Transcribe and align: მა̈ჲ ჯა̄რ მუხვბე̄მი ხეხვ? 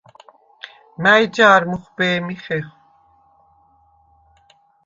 მა̈ჲ 1.03 1.23
ჯა̄რ 1.35 1.61
მუხვბე̄მი 1.69 2.35
ხეხვ? 2.43 2.75